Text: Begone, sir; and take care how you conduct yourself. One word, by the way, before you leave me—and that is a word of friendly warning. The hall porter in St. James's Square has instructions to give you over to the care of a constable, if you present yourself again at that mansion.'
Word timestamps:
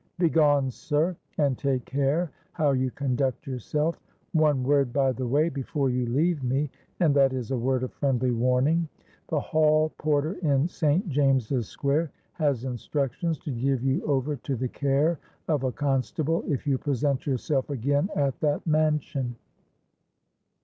Begone, 0.17 0.71
sir; 0.71 1.15
and 1.37 1.59
take 1.59 1.85
care 1.85 2.31
how 2.53 2.71
you 2.71 2.89
conduct 2.89 3.45
yourself. 3.45 3.99
One 4.33 4.63
word, 4.63 4.91
by 4.91 5.11
the 5.11 5.27
way, 5.27 5.47
before 5.47 5.91
you 5.91 6.07
leave 6.07 6.43
me—and 6.43 7.13
that 7.15 7.33
is 7.33 7.51
a 7.51 7.55
word 7.55 7.83
of 7.83 7.93
friendly 7.93 8.31
warning. 8.31 8.89
The 9.27 9.39
hall 9.39 9.93
porter 9.99 10.33
in 10.41 10.67
St. 10.67 11.07
James's 11.07 11.67
Square 11.69 12.11
has 12.33 12.63
instructions 12.65 13.37
to 13.41 13.51
give 13.51 13.83
you 13.83 14.03
over 14.03 14.37
to 14.37 14.55
the 14.55 14.69
care 14.69 15.19
of 15.47 15.63
a 15.63 15.71
constable, 15.71 16.43
if 16.47 16.65
you 16.65 16.79
present 16.79 17.27
yourself 17.27 17.69
again 17.69 18.09
at 18.15 18.39
that 18.39 18.65
mansion.' 18.65 19.35